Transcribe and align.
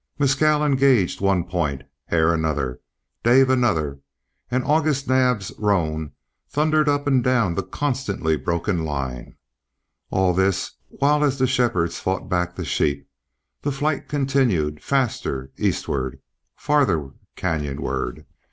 Mescal 0.17 0.65
engaged 0.65 1.21
one 1.21 1.43
point, 1.43 1.83
Hare 2.05 2.33
another, 2.33 2.81
Dave 3.21 3.51
another, 3.51 3.99
and 4.49 4.63
August 4.63 5.07
Naab's 5.07 5.51
roan 5.59 6.11
thundered 6.49 6.89
up 6.89 7.05
and 7.05 7.23
down 7.23 7.53
the 7.53 7.61
constantly 7.61 8.35
broken 8.35 8.83
line. 8.83 9.35
All 10.09 10.33
this 10.33 10.71
while 10.87 11.23
as 11.23 11.37
the 11.37 11.45
shepherds 11.45 11.99
fought 11.99 12.27
back 12.27 12.55
the 12.55 12.65
sheep, 12.65 13.07
the 13.61 13.71
flight 13.71 14.07
continued 14.09 14.81
faster 14.81 15.51
eastward, 15.55 16.19
farther 16.55 17.11
canyonward. 17.35 18.25